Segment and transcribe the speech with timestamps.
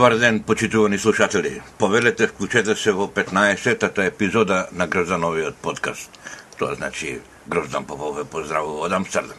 [0.00, 1.60] Добар ден, почитувани слушатели.
[1.78, 6.08] Повелете, вклучете се во 15-тата епизода на Гроздановиот подкаст.
[6.58, 9.36] Тоа значи Гроздан Попов ве поздравува од Амстердам.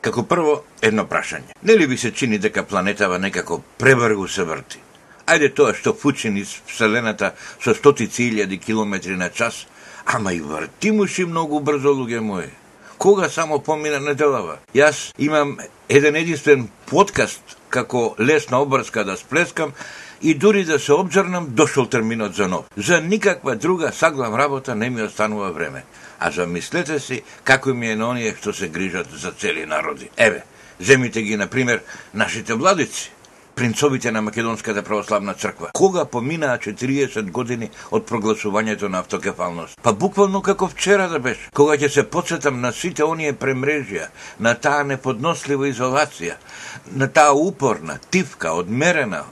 [0.00, 1.58] Како прво, едно прашање.
[1.62, 4.78] Нели ви се чини дека планетава некако пребргу се врти?
[5.26, 9.66] Ајде тоа што фучи низ Вселената со стотици илјади километри на час,
[10.06, 12.54] ама и врти муши многу брзо, луѓе мои.
[12.98, 14.56] Кога само помина неделава?
[14.74, 19.72] Јас имам еден единствен подкаст како лесна обрска да сплескам
[20.22, 22.64] и дури да се обзорнам, дошол терминот за нов.
[22.76, 25.84] За никаква друга саглам работа не ми останува време.
[26.20, 30.10] А замислете си како ми е на оние што се грижат за цели народи.
[30.16, 30.42] Еве,
[30.80, 31.82] земите ги, на пример,
[32.14, 33.12] нашите владици
[33.56, 35.70] принцовите на Македонската православна црква.
[35.72, 39.80] Кога поминаа 40 години од прогласувањето на автокефалност?
[39.82, 41.48] Па буквално како вчера да беше.
[41.54, 46.36] Кога ќе се подсетам на сите оние премрежија, на таа неподнослива изолација,
[46.92, 49.24] на таа упорна, тивка, одмерена,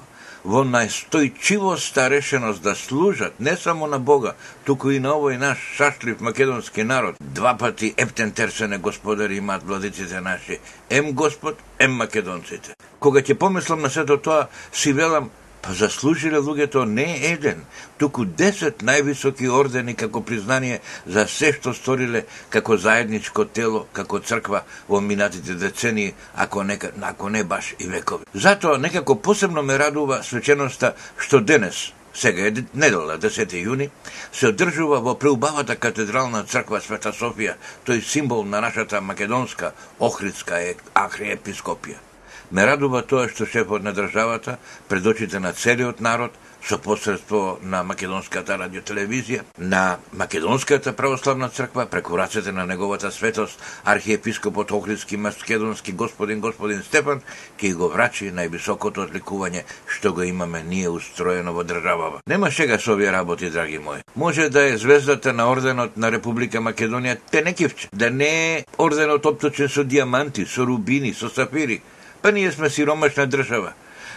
[0.44, 6.20] во најстојчивоста решеност да служат не само на Бога, туку и на овој наш шашлив
[6.20, 7.16] македонски народ.
[7.20, 10.58] Два пати ептен терсене господари имаат владиците наши.
[10.90, 12.74] Ем Господ, ем македонците.
[13.00, 15.30] Кога ќе помислам на сето тоа, си велам,
[15.64, 17.62] Па заслужиле луѓето не еден,
[17.96, 24.60] туку десет највисоки ордени како признание за се што сториле како заедничко тело, како црква
[24.88, 28.28] во минатите децении, ако не, ако не баш и векови.
[28.34, 33.90] Затоа некако посебно ме радува свеченоста што денес, сега е недела, 10 јуни,
[34.32, 37.56] се одржува во преубавата катедрална црква Света Софија,
[37.88, 40.60] тој символ на нашата македонска Охридска
[40.92, 42.13] архиепископија.
[42.50, 46.32] Ме радува тоа што шефот на државата, пред очите на целиот народ,
[46.64, 54.70] со посредство на Македонската радиотелевизија, на Македонската православна црква, преку рацете на неговата светост, архиепископот
[54.70, 57.20] Охридски Македонски господин господин Стефан,
[57.60, 62.22] ќе го врачи највисокото одликување што го имаме ние устроено во државава.
[62.26, 64.00] Нема шега со овие работи, драги мои.
[64.16, 69.68] Може да е звездата на орденот на Република Македонија Тенекивче, да не е орденот опточен
[69.68, 71.82] со диаманти, со рубини, со сафири,
[72.24, 73.74] па ние сме сиромашна држава.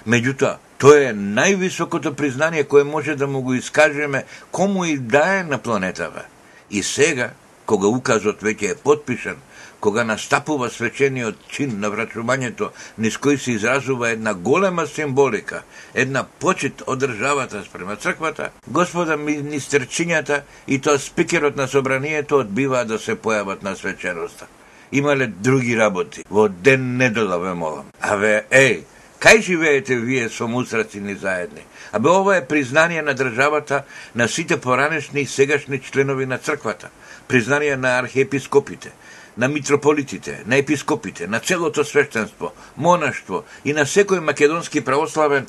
[0.08, 5.44] Меѓутоа, тоа е највисокото признание кое може да му го искажеме кому и да е
[5.44, 6.24] на планетава.
[6.72, 7.34] И сега,
[7.66, 9.44] кога указот веќе е подпишан,
[9.84, 16.88] кога настапува свечениот чин на врачувањето, низ кој се изразува една голема символика, една почит
[16.88, 23.68] од државата спрема црквата, господа министерчињата и тоа спикерот на собранието одбиваа да се појават
[23.68, 24.48] на свеченоста
[24.92, 26.24] имале други работи.
[26.30, 27.86] Во ден недела ве молам.
[28.02, 28.84] Аве, еј,
[29.20, 31.64] кај живеете вие со мусраци ни заедни?
[31.92, 33.84] Абе, ова е признание на државата
[34.16, 36.90] на сите поранешни и сегашни членови на црквата.
[37.28, 38.92] Признание на архиепископите,
[39.38, 45.48] на митрополитите, на епископите, на целото свештенство, монаштво и на секој македонски православен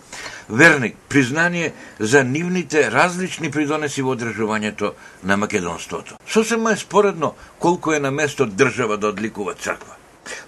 [0.48, 4.92] верник, признание за нивните различни придонеси во одржувањето
[5.24, 6.18] на македонството.
[6.28, 9.94] Сосема е споредно колку е на место држава да одликува црква.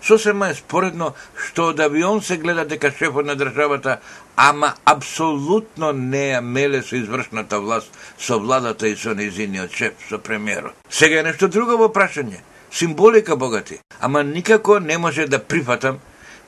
[0.02, 3.98] Сосема е споредно што да од авион се гледа дека шефот на државата,
[4.36, 10.18] ама апсолутно не ја меле со извршната власт, со владата и со незиниот шеф, со
[10.18, 10.76] премиерот.
[10.90, 13.78] Сега е нешто друго во прашање символика богати.
[14.00, 15.98] Ама никако не може да прифатам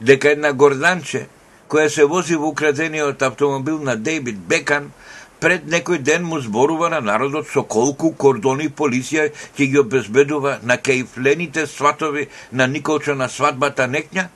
[0.00, 1.26] дека една горданче
[1.68, 4.90] која се вози во украдениот автомобил на Дейвид Бекан
[5.40, 10.76] пред некој ден му зборува на народот со колку кордони полиција ќе ги обезбедува на
[10.76, 14.28] кејфлените сватови на Николчо на свадбата некња,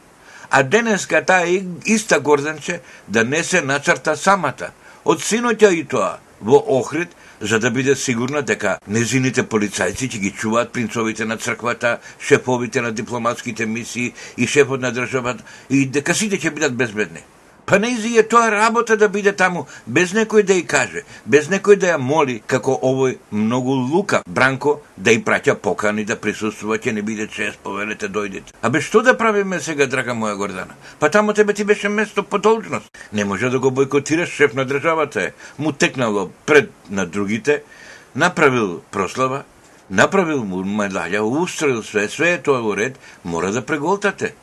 [0.50, 1.47] а денеска таа
[1.84, 4.72] иста горданче да не се начрта самата.
[5.04, 7.08] Од синоќа и тоа, во Охрид,
[7.41, 12.92] за да биде сигурна дека незините полицајци ќе ги чуваат принцовите на црквата, шефовите на
[12.92, 17.24] дипломатските мисии и шефот на државата и дека сите ќе бидат безбедни.
[17.66, 21.74] Па не е тоа работа да биде таму, без некој да ја каже, без некој
[21.77, 26.92] да ја моли, како овој многу лука Бранко да ја праќа покани да присуствува, ќе
[26.92, 28.54] не биде чест, повелете дојдете.
[28.63, 30.78] А бе што да правиме сега, драга моја Гордана?
[31.01, 32.86] Па таму тебе ти беше место по должност.
[33.13, 35.33] Не може да го бойкотираш шеф на државата е.
[35.59, 37.62] Му текнало пред на другите,
[38.15, 39.42] направил прослава,
[39.91, 44.34] направил му медалја, устроил све, све е тоа во ред, мора да преголтате.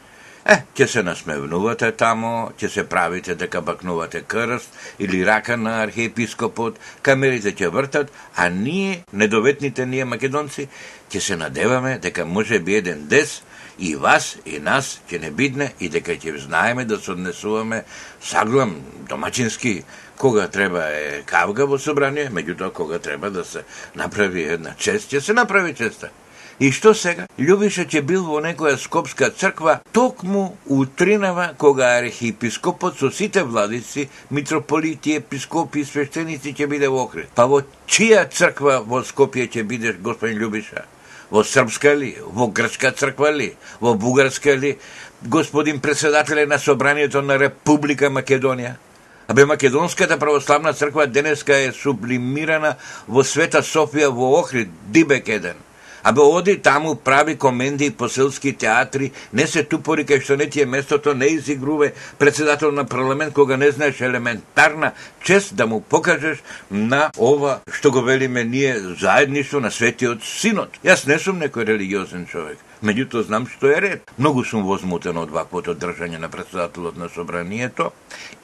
[0.46, 6.80] Е, ќе се насмевнувате тамо, ќе се правите дека бакнувате крст или рака на архиепископот,
[7.02, 10.68] камерите ќе вртат, а ние, недоветните ние македонци,
[11.08, 13.42] ќе се надеваме дека може би еден дес
[13.80, 17.84] и вас и нас ќе не бидне и дека ќе знаеме да се однесуваме
[18.22, 18.76] саглам
[19.10, 19.84] домачински
[20.18, 23.64] кога треба е кавга во собрание, меѓутоа кога треба да се
[23.96, 26.12] направи една чест, ќе се направи честа.
[26.60, 27.26] И што сега?
[27.40, 35.18] Љубиша ќе бил во некоја скопска црква токму утринава кога архиепископот со сите владици, митрополити,
[35.18, 37.34] епископи и свештеници ќе биде во Охрид.
[37.36, 40.86] Па во чија црква во Скопје ќе бидеш, господин Љубиша?
[41.34, 42.14] Во српска ли?
[42.22, 43.56] Во грчка црква ли?
[43.82, 44.78] Во бугарска ли?
[45.24, 48.76] Господин председателе на собранието на Република Македонија?
[49.28, 52.76] Абе Македонската православна црква денеска е сублимирана
[53.08, 55.58] во Света Софија во Охрид, Дибек еден.
[56.04, 60.62] Абе оди таму прави коменди по селски театри, не се тупори кај што не ти
[60.62, 64.92] е местото, не изигруве председател на парламент кога не знаеш елементарна
[65.24, 70.76] чест да му покажеш на ова што го велиме ние заедништо на светиот синот.
[70.84, 74.12] Јас не сум некој религиозен човек, меѓутоа знам што е ред.
[74.20, 77.92] Многу сум возмутен од ваквото држање на председателот на собранието,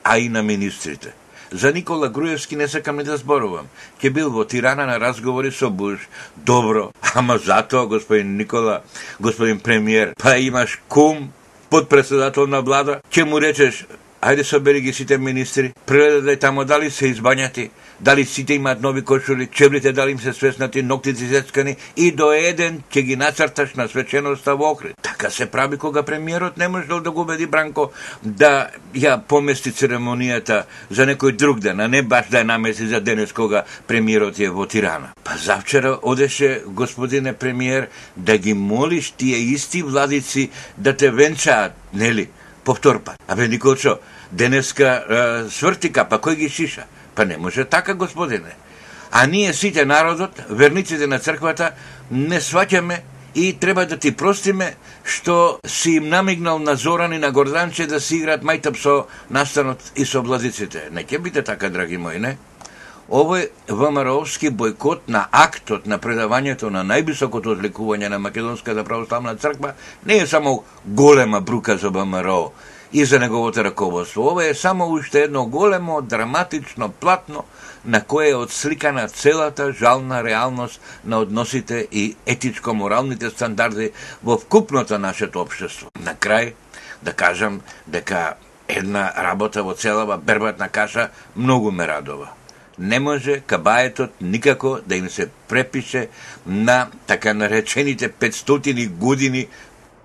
[0.04, 1.12] а и на министрите.
[1.52, 3.68] За Никола Груевски не сакам да зборувам.
[4.02, 6.08] Ке бил во Тирана на разговори со Буш.
[6.38, 8.82] Добро, ама затоа, господин Никола,
[9.20, 11.32] господин премиер, па имаш кум,
[11.70, 13.86] подпредседател на влада, ќе му речеш,
[14.22, 17.70] ајде собери ги сите министри, прегледај тамо дали се избањати,
[18.02, 22.82] дали сите имаат нови кошули, чевлите дали им се свеснати, ноктите зецкани и до еден
[22.92, 24.96] ќе ги нацрташ на свеченоста во Охрид.
[25.02, 27.92] Така се прави кога премиерот не можел да го убеди Бранко
[28.24, 33.02] да ја помести церемонијата за некој друг ден, а не баш да ја намести за
[33.02, 35.12] денес кога премиерот е во Тирана.
[35.24, 37.88] Па завчера одеше господине премиер
[38.18, 42.30] да ги молиш тие исти владици да те венчаат, нели?
[42.64, 43.18] Повтор пат.
[43.28, 44.00] Абе Николчо,
[44.32, 46.86] денеска е, сврти капа, кој ги шиша?
[47.20, 48.56] Па не може така, господине.
[49.12, 51.72] А ние сите народот, верниците на црквата,
[52.12, 53.02] не сваќаме
[53.36, 54.70] и треба да ти простиме
[55.04, 58.94] што си им намигнал на Зоран и на Горданче да си играат мајтап со
[59.30, 60.88] настанот и со облазиците.
[60.96, 62.38] Не ќе биде така, драги мои, не?
[63.12, 69.74] Овој ВМРО-вски бойкот на актот на предавањето на највисокото одликување на Македонската православна црква
[70.06, 72.54] не е само голема брука за ВМРО,
[72.94, 74.28] и за неговото раководство.
[74.28, 77.44] Ова е само уште едно големо, драматично платно
[77.86, 83.92] на кое е отсликана целата жална реалност на односите и етичко-моралните стандарди
[84.24, 85.88] во вкупното нашето општество.
[86.00, 86.54] На крај,
[87.04, 88.34] да кажам дека
[88.68, 92.30] една работа во целава бербатна каша многу ме радова.
[92.80, 96.10] Не може кабаетот никако да им се препише
[96.48, 99.48] на така наречените 500 години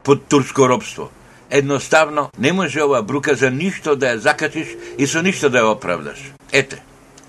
[0.04, 1.10] под турско робство–
[1.54, 5.76] Едноставно, не може ова брука за ништо да ја закачиш и со ништо да ја
[5.76, 6.18] оправдаш.
[6.50, 6.80] Ете,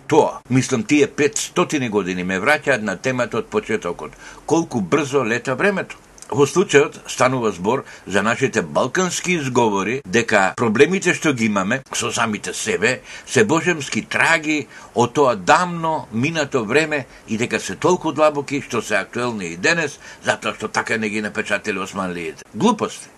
[0.07, 4.17] тоа, мислам, тие 500 години ме враќаат на темата од почетокот.
[4.49, 6.01] Колку брзо лета времето.
[6.31, 12.53] Во случајот станува збор за нашите балкански изговори дека проблемите што ги имаме со самите
[12.53, 18.81] себе се божемски траги од тоа дамно минато време и дека се толку длабоки што
[18.81, 22.41] се актуелни и денес затоа што така не ги напечатели османлиите.
[22.55, 23.13] Глупости.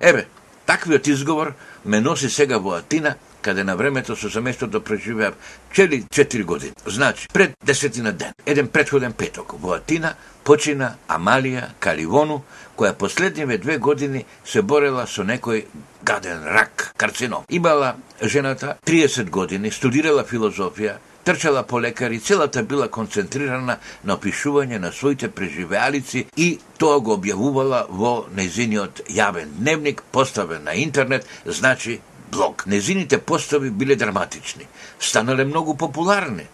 [0.00, 0.26] Еве,
[0.70, 5.34] Таквиот изговор ме носи сега во Атина, каде на времето со семејството преживеав
[5.72, 6.72] чели 4 години.
[6.86, 10.14] Значи, пред десетина ден, еден предходен петок, во Атина
[10.44, 12.44] почина Амалија Каливону,
[12.78, 15.64] која последниве две години се борела со некој
[16.06, 17.42] гаден рак, карцином.
[17.50, 24.92] Имала жената 30 години, студирала филозофија, трчала по лекари, целата била концентрирана на опишување на
[24.92, 32.00] своите преживеалици и тоа го објавувала во незиниот јавен дневник, поставен на интернет, значи
[32.32, 32.66] блог.
[32.66, 34.66] Незините постави биле драматични,
[34.98, 36.46] станале многу популарни.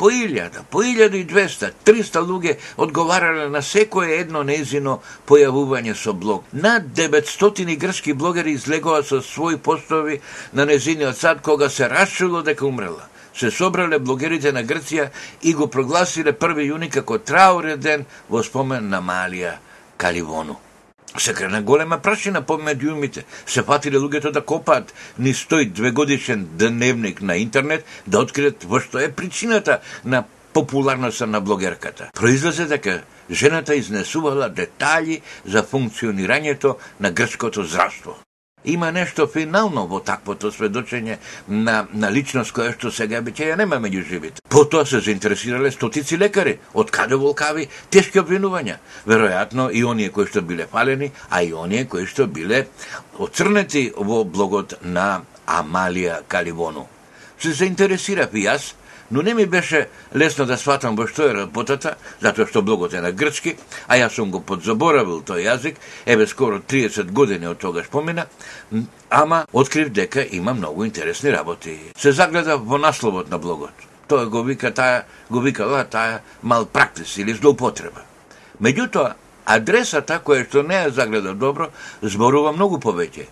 [0.00, 6.14] По илјада, по илјада и двеста, триста луѓе одговарале на секое едно незино појавување со
[6.14, 6.44] блог.
[6.52, 10.20] Над 900 грчки блогери излегоа со своји постови
[10.52, 15.10] на незиниот сад кога се расчуло дека умрела се собрале блогерите на Грција
[15.42, 19.56] и го прогласиле 1 јуни како траурен ден во спомен на Малија
[19.96, 20.56] Каливону.
[21.18, 23.24] Се крена голема прашина по медиумите.
[23.46, 29.02] Се фатиле луѓето да копаат ни стои двегодишен дневник на интернет да откриат во што
[29.02, 32.10] е причината на популарноста на блогерката.
[32.14, 38.16] Произлезе дека жената изнесувала детали за функционирањето на грчкото здравство.
[38.64, 41.16] Има нешто финално во таквото сведочење
[41.48, 44.42] на, на личност која што сега би ја нема меѓу живите.
[44.48, 48.76] Потоа се заинтересирале стотици лекари, од каде волкави тешки обвинувања.
[49.06, 52.66] Веројатно и оние кои што биле фалени, а и оние кои што биле
[53.18, 56.86] оцрнети во блогот на Амалија Каливону.
[57.40, 58.74] Се заинтересирав и јас
[59.10, 63.02] но не ми беше лесно да сватам во што е работата, затоа што блогот е
[63.02, 63.56] на грчки,
[63.88, 68.26] а јас сум го подзаборавил тој јазик, еве скоро 30 години од тогаш помина,
[69.10, 71.78] ама открив дека има многу интересни работи.
[71.96, 73.74] Се загледа во насловот на блогот.
[74.08, 78.02] Тоа го вика таа, го вика ла таа малпрактис или злоупотреба.
[78.62, 79.14] Меѓутоа,
[79.46, 81.70] адресата која што не ја загледа добро,
[82.02, 83.26] зборува многу повеќе.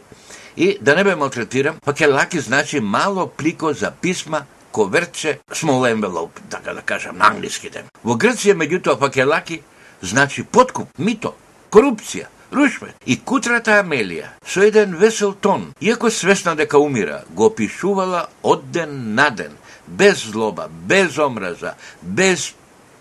[0.57, 6.75] и да не бе малтретирам, факелаки значи мало плико за писма коверче, small envelope, така
[6.75, 7.85] да кажам, на англиските.
[8.05, 9.63] Во Грција, меѓутоа, факелаки
[10.03, 11.33] значи подкуп, мито,
[11.73, 12.95] корупција, рушве.
[13.07, 19.15] И кутрата Амелија, со еден весел тон, иако свесна дека умира, го пишувала од ден
[19.15, 22.55] на ден, без злоба, без омраза, без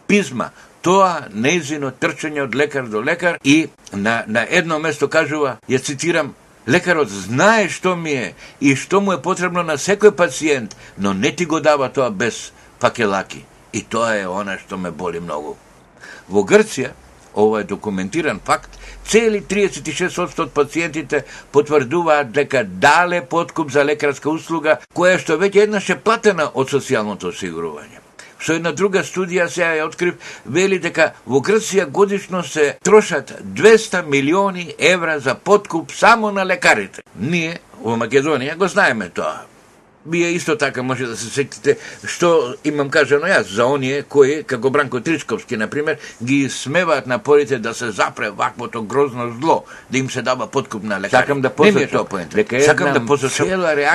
[0.07, 5.81] пизма, тоа неизино трчање од лекар до лекар и на, на едно место кажува, ја
[5.81, 6.35] цитирам,
[6.67, 11.31] Лекарот знае што ми е и што му е потребно на секој пациент, но не
[11.31, 13.45] ти го дава тоа без пакелаки.
[13.73, 15.57] И тоа е она што ме боли многу.
[16.29, 16.95] Во Грција,
[17.35, 24.79] ова е документиран факт, цели 36% од пациентите потврдуваат дека дале подкуп за лекарска услуга,
[24.95, 28.01] која што веќе еднаш е платена од социјалното осигурување.
[28.39, 34.05] Со една друга студија се ја открив, вели дека во Грција годишно се трошат 200
[34.05, 37.01] милиони евра за подкуп само на лекарите.
[37.15, 39.54] Ние во Македонија го знаеме тоа.
[40.07, 44.69] Вие исто така може да се сетите што имам кажано јас за оние кои, како
[44.69, 50.21] Бранко Тричковски, например, ги смеваат напорите да се запре ваквото грозно зло, да им се
[50.21, 51.21] дава подкуп на лекари.
[51.21, 53.47] Сакам да посочам, дека Сакам да посочам,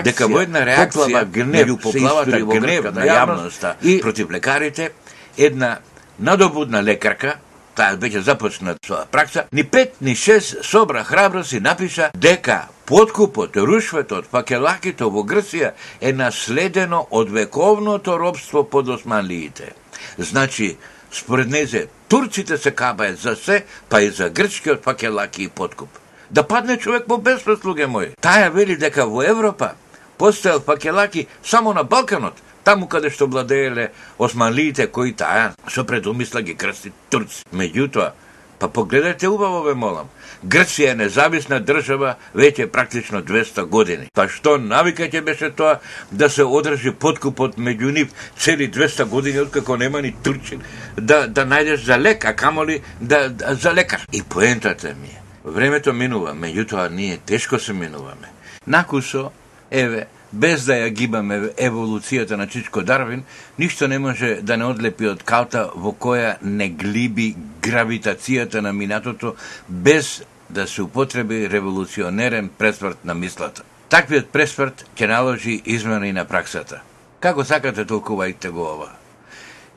[0.04, 3.74] дека во една реакција, поплава гнев, поплавата гнев на јавноста.
[3.82, 4.90] и против лекарите,
[5.38, 5.78] една
[6.18, 7.36] надобудна лекарка,
[7.74, 13.56] таа веќе започна со пракса, ни пет, ни шест собра храброст и напиша дека подкупот,
[13.56, 19.72] рушветот, факелакито во Грција е наследено од вековното робство под османлиите.
[20.18, 20.76] Значи,
[21.12, 25.88] според незе, турците се кабаат за се, па и за грчкиот Пакелаки и подкуп.
[26.30, 28.14] Да падне човек во безпреслуге мој.
[28.22, 29.74] Таја вели дека во Европа
[30.18, 36.54] постоел Пакелаки само на Балканот, таму каде што владееле османлиите кои таа со предумисла ги
[36.54, 37.44] крсти турци.
[37.52, 38.12] Меѓутоа,
[38.58, 40.08] па погледајте убаво ве молам,
[40.44, 44.06] Грција е независна држава веќе практично 200 години.
[44.14, 49.40] Па што навика ќе беше тоа да се одржи подкупот меѓу нив цели 200 години
[49.40, 50.62] откако нема ни турчин
[50.96, 54.06] да да најдеш за лек, а камоли да, да за лекар.
[54.12, 58.32] И поентата ми е, времето минува, меѓутоа ние тешко се минуваме.
[58.66, 59.30] Накусо,
[59.70, 63.24] еве, без да ја гибаме еволуцијата на Чичко Дарвин,
[63.58, 69.34] ништо не може да не одлепи од калта во која не глиби гравитацијата на минатото
[69.68, 73.62] без да се употреби револуционерен пресврт на мислата.
[73.88, 76.82] Таквиот пресврт ќе наложи измени на праксата.
[77.20, 78.90] Како сакате толкувајте го ова?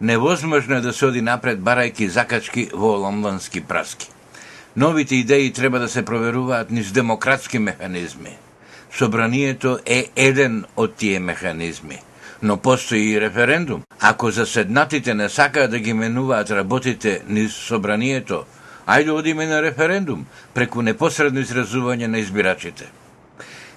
[0.01, 4.09] Невозможно е да се оди напред барајки закачки во лондонски праски.
[4.75, 8.37] Новите идеи треба да се проверуваат низ демократски механизми–
[8.97, 11.99] Собранието е еден од тие механизми.
[12.41, 13.83] Но постои и референдум.
[13.99, 18.45] Ако заседнатите не сакаат да ги менуваат работите низ собранието,
[18.87, 22.91] ајде одиме на референдум, преку непосредно изразување на избирачите.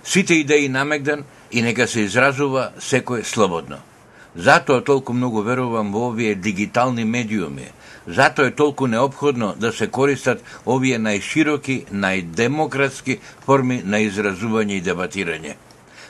[0.04, 3.78] Сите идеи намегдан и нека се изразува секој слободно.
[4.36, 7.72] Затоа толку многу верувам во овие дигитални медиуми,
[8.06, 15.56] Затоа е толку необходно да се користат овие најшироки, најдемократски форми на изразување и дебатирање.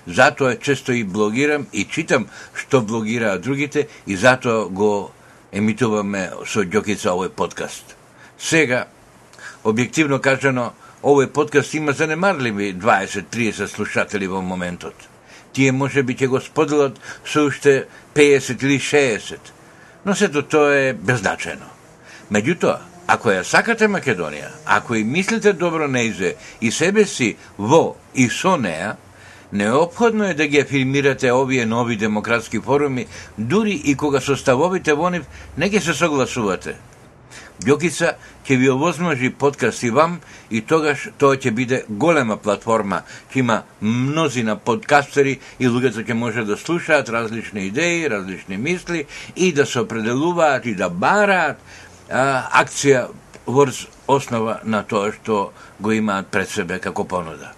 [0.06, 5.11] Затоа често и блогирам и читам што блогираат другите и затоа го
[5.52, 7.97] емитуваме со Ѓокица овој подкаст.
[8.38, 8.87] Сега,
[9.64, 15.15] објективно кажано, овој подкаст има занемарливи 20-30 слушатели во моментот.
[15.57, 19.39] Тие може би ќе го споделат со уште 50 или 60,
[20.05, 21.65] но сето тоа е беззначено.
[22.29, 22.75] Меѓутоа,
[23.09, 28.59] ако ја сакате Македонија, ако и мислите добро неизе и себе си во и со
[28.61, 28.99] неа,
[29.53, 33.07] необходно е да ги афирмирате овие нови демократски форуми,
[33.39, 35.25] дури и кога составовите во нив
[35.57, 36.77] не ги се согласувате.
[37.65, 40.19] Ѓокица ќе ви овозможи подкаст и вам
[40.53, 43.01] и тогаш тоа ќе биде голема платформа,
[43.33, 49.53] ќе има мнозина подкастери и луѓето ќе може да слушаат различни идеи, различни мисли и
[49.53, 51.57] да се определуваат и да бараат
[52.11, 53.09] а, акција
[53.47, 57.55] врз основа на тоа што го имаат пред себе како понуда.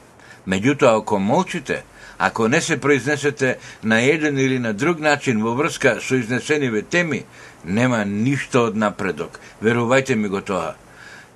[0.46, 1.82] Меѓутоа, ако молчите,
[2.18, 7.24] ако не се произнесете на еден или на друг начин во врска со изнесениве теми,
[7.64, 9.40] нема ништо од напредок.
[9.62, 10.74] Верувајте ми го тоа.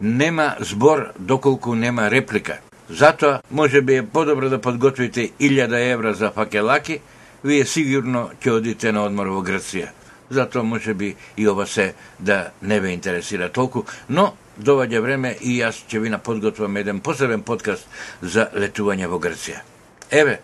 [0.00, 2.58] Нема збор доколку нема реплика.
[2.90, 7.00] Затоа, може би е подобро да подготвите 1000 евра за факелаки,
[7.44, 9.92] вие сигурно ќе одите на одмор во Грција
[10.32, 15.58] затоа може би и ова се да не ве интересира толку, но доваѓа време и
[15.60, 17.88] јас ќе ви наподготвам еден посебен подкаст
[18.22, 19.62] за летување во Грција.
[20.10, 20.40] Еве,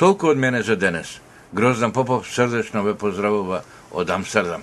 [0.00, 1.20] толку од мене за денес.
[1.52, 4.62] Гроздан Попов срдечно ве поздравува од Амстердам.